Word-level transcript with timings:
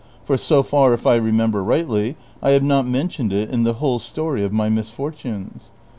For 0.25 0.35
so 0.35 0.63
far, 0.63 0.95
if 0.95 1.05
I 1.05 1.13
remember 1.17 1.61
rightly, 1.63 2.15
I 2.41 2.53
have 2.53 2.63
not 2.63 2.87
mentioned 2.87 3.31
it 3.31 3.51
in 3.51 3.61
the 3.65 3.73
whole 3.75 3.99
story 3.99 4.43
of 4.43 4.51
my 4.51 4.67
misfortunes." 4.67 5.69